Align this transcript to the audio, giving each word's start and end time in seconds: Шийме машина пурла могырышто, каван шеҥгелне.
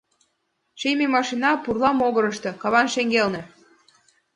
Шийме 0.79 1.05
машина 1.15 1.51
пурла 1.63 1.91
могырышто, 1.99 2.49
каван 2.61 2.87
шеҥгелне. 2.93 3.41